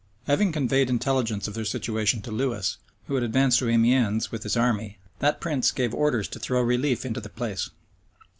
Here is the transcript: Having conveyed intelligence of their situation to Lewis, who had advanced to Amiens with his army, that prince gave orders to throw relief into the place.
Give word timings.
Having 0.25 0.51
conveyed 0.51 0.89
intelligence 0.89 1.47
of 1.47 1.53
their 1.53 1.63
situation 1.63 2.23
to 2.23 2.31
Lewis, 2.31 2.77
who 3.05 3.13
had 3.13 3.23
advanced 3.23 3.59
to 3.59 3.69
Amiens 3.69 4.31
with 4.31 4.41
his 4.41 4.57
army, 4.57 4.97
that 5.19 5.39
prince 5.39 5.69
gave 5.69 5.93
orders 5.93 6.27
to 6.29 6.39
throw 6.39 6.59
relief 6.63 7.05
into 7.05 7.21
the 7.21 7.29
place. 7.29 7.69